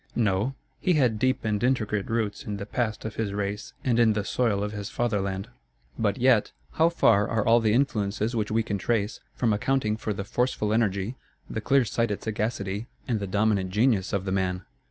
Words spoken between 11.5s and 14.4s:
clear sighted sagacity, and the dominant genius of the